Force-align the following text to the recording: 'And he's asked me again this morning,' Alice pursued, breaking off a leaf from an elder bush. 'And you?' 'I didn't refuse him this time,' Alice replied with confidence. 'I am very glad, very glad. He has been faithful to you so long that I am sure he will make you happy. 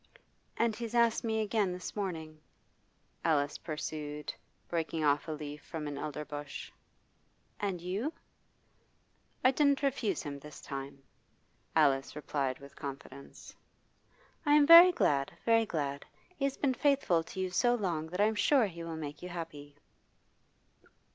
'And 0.57 0.75
he's 0.75 0.95
asked 0.95 1.23
me 1.23 1.41
again 1.41 1.71
this 1.73 1.95
morning,' 1.95 2.39
Alice 3.23 3.59
pursued, 3.59 4.33
breaking 4.67 5.03
off 5.03 5.27
a 5.27 5.31
leaf 5.31 5.61
from 5.61 5.85
an 5.87 5.95
elder 5.99 6.25
bush. 6.25 6.71
'And 7.59 7.79
you?' 7.79 8.11
'I 9.43 9.51
didn't 9.51 9.83
refuse 9.83 10.23
him 10.23 10.39
this 10.39 10.59
time,' 10.59 11.03
Alice 11.75 12.15
replied 12.15 12.57
with 12.57 12.75
confidence. 12.75 13.55
'I 14.43 14.53
am 14.55 14.65
very 14.65 14.91
glad, 14.91 15.33
very 15.45 15.67
glad. 15.67 16.03
He 16.35 16.45
has 16.45 16.57
been 16.57 16.73
faithful 16.73 17.23
to 17.23 17.39
you 17.39 17.51
so 17.51 17.75
long 17.75 18.07
that 18.07 18.19
I 18.21 18.25
am 18.25 18.33
sure 18.33 18.65
he 18.65 18.83
will 18.83 18.97
make 18.97 19.21
you 19.21 19.29
happy. 19.29 19.75